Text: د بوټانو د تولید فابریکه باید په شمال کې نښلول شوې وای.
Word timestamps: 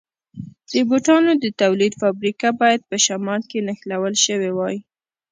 د 0.71 0.73
بوټانو 0.89 1.31
د 1.43 1.45
تولید 1.61 1.93
فابریکه 2.01 2.47
باید 2.61 2.81
په 2.89 2.95
شمال 3.05 3.41
کې 3.49 3.65
نښلول 3.67 4.15
شوې 4.25 4.51
وای. 4.53 4.77